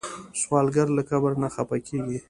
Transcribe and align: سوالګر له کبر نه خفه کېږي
سوالګر 0.41 0.87
له 0.97 1.03
کبر 1.09 1.31
نه 1.41 1.47
خفه 1.55 1.77
کېږي 1.87 2.17